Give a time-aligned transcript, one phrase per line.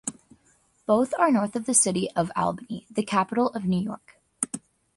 [0.87, 4.19] Both are north of the city of Albany, the capital of New York.